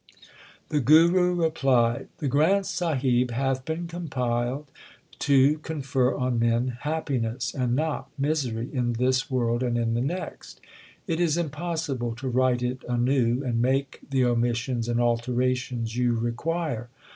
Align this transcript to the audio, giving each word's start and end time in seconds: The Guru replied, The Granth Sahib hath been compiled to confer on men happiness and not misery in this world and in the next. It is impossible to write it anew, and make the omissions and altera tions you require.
The 0.69 0.79
Guru 0.79 1.35
replied, 1.35 2.07
The 2.17 2.27
Granth 2.27 2.65
Sahib 2.65 3.29
hath 3.29 3.65
been 3.65 3.85
compiled 3.85 4.65
to 5.19 5.59
confer 5.59 6.15
on 6.15 6.39
men 6.39 6.77
happiness 6.79 7.53
and 7.53 7.75
not 7.75 8.09
misery 8.17 8.67
in 8.73 8.93
this 8.93 9.29
world 9.29 9.61
and 9.61 9.77
in 9.77 9.93
the 9.93 10.01
next. 10.01 10.59
It 11.05 11.19
is 11.19 11.37
impossible 11.37 12.15
to 12.15 12.27
write 12.29 12.63
it 12.63 12.83
anew, 12.89 13.43
and 13.45 13.61
make 13.61 13.99
the 14.09 14.25
omissions 14.25 14.87
and 14.87 14.99
altera 14.99 15.53
tions 15.53 15.95
you 15.95 16.13
require. 16.15 16.89